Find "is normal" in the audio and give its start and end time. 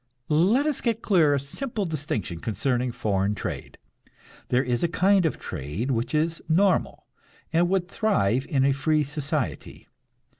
6.15-7.05